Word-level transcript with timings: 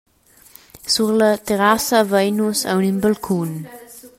Sur 0.93 1.09
la 1.19 1.29
terrassa 1.47 1.95
havein 1.99 2.35
nus 2.39 2.59
aunc 2.71 2.85
in 2.91 2.97
balcun. 3.03 3.51